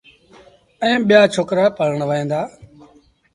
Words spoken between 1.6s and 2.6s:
پڙوهيݩ دآ۔